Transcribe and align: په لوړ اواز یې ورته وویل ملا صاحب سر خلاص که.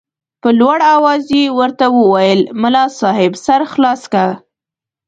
په 0.41 0.49
لوړ 0.59 0.77
اواز 0.95 1.23
یې 1.37 1.45
ورته 1.59 1.85
وویل 1.97 2.41
ملا 2.61 2.85
صاحب 2.99 3.31
سر 3.45 3.61
خلاص 3.73 4.01
که. 4.11 4.25